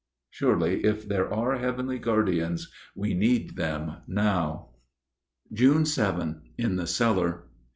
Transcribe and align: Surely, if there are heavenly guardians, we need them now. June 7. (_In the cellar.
Surely, 0.31 0.83
if 0.83 1.07
there 1.07 1.31
are 1.31 1.59
heavenly 1.59 1.99
guardians, 1.99 2.71
we 2.95 3.13
need 3.13 3.55
them 3.55 3.97
now. 4.07 4.69
June 5.53 5.85
7. 5.85 6.41
(_In 6.57 6.75
the 6.77 6.87
cellar. 6.87 7.43